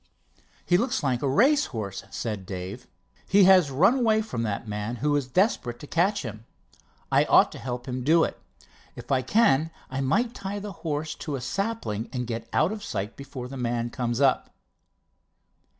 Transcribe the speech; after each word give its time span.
"He 0.65 0.79
looks 0.79 1.03
like 1.03 1.21
a 1.21 1.29
race 1.29 1.67
horse," 1.67 2.03
said 2.09 2.47
Dave. 2.47 2.87
"He 3.27 3.43
has 3.43 3.69
run 3.69 3.93
away 3.99 4.23
from 4.23 4.41
that 4.41 4.67
man, 4.67 4.95
who 4.95 5.15
is 5.15 5.27
desperate 5.27 5.77
to 5.79 5.85
catch 5.85 6.23
him. 6.23 6.43
I 7.11 7.25
ought 7.25 7.51
to 7.51 7.59
help 7.59 7.87
him 7.87 8.03
do 8.03 8.23
it. 8.23 8.41
If 8.95 9.11
I 9.11 9.21
can, 9.21 9.69
I 9.91 10.01
might 10.01 10.33
tie 10.33 10.57
the 10.57 10.71
horse 10.81 11.13
to 11.17 11.35
a 11.35 11.39
sapling 11.39 12.09
and 12.11 12.25
get 12.25 12.49
out 12.51 12.71
of 12.71 12.83
sight 12.83 13.15
before 13.15 13.47
the 13.47 13.57
man 13.57 13.91
comes 13.91 14.19
up." 14.19 14.49